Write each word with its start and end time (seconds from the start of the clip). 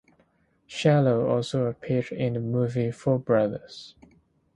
"Shallow" 0.65 1.27
also 1.27 1.67
appeared 1.67 2.11
in 2.11 2.33
the 2.33 2.39
movie 2.39 2.89
"Four 2.89 3.19
Brothers". 3.19 3.93